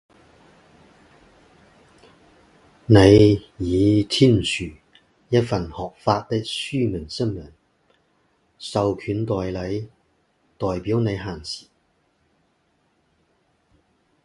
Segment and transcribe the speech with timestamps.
[2.87, 4.65] 您已签署
[5.29, 7.53] 一份合法的书面声明，
[8.57, 9.89] 授权代理
[10.57, 11.67] 代表您行事。